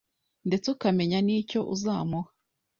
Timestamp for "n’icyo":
1.25-1.59